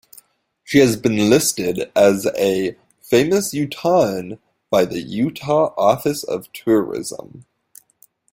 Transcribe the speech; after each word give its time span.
She 0.63 0.79
has 0.79 0.95
been 0.97 1.29
listed 1.29 1.91
as 1.95 2.25
a 2.35 2.75
"Famous 3.03 3.53
Utahn" 3.53 4.39
by 4.71 4.83
the 4.83 4.99
Utah 4.99 5.75
Office 5.77 6.23
of 6.23 6.51
Tourism. 6.53 7.45